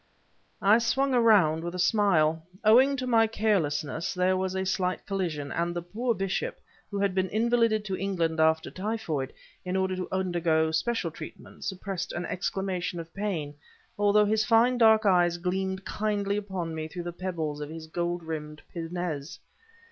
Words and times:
I 0.63 0.79
swung 0.79 1.13
around, 1.13 1.63
with 1.63 1.75
a 1.75 1.77
smile. 1.77 2.41
Owing 2.63 2.95
to 2.95 3.05
my 3.05 3.27
carelessness, 3.27 4.15
there 4.15 4.35
was 4.35 4.55
a 4.55 4.65
slight 4.65 5.05
collision, 5.05 5.51
and 5.51 5.75
the 5.75 5.83
poor 5.83 6.15
bishop, 6.15 6.59
who 6.89 6.97
had 6.99 7.13
been 7.13 7.29
invalided 7.29 7.85
to 7.85 7.95
England 7.95 8.39
after 8.39 8.71
typhoid, 8.71 9.31
in 9.63 9.75
order 9.75 9.95
to 9.95 10.07
undergo 10.11 10.71
special 10.71 11.11
treatment, 11.11 11.65
suppressed 11.65 12.13
an 12.13 12.25
exclamation 12.25 12.99
of 12.99 13.13
pain, 13.13 13.53
although 13.95 14.25
his 14.25 14.43
fine 14.43 14.79
dark 14.79 15.05
eyes 15.05 15.37
gleamed 15.37 15.85
kindly 15.85 16.35
upon 16.35 16.73
me 16.73 16.87
through 16.87 17.03
the 17.03 17.13
pebbles 17.13 17.61
of 17.61 17.69
his 17.69 17.85
gold 17.85 18.23
rimmed 18.23 18.63
pince 18.73 18.91
nez. 18.91 19.37